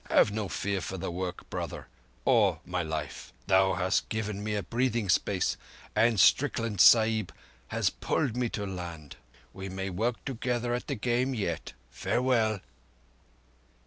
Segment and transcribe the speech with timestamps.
[0.09, 3.31] Have no fear for the work, brother—or my life.
[3.45, 5.57] Thou hast given me breathing space,
[5.95, 7.31] and Strickland Sahib
[7.67, 9.17] has pulled me to land.
[9.53, 11.73] We may work together at the Game yet.
[11.91, 12.61] Farewell!"